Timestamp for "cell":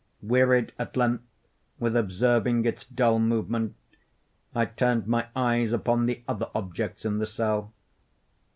7.27-7.71